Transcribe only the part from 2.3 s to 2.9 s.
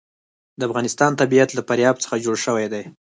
شوی دی.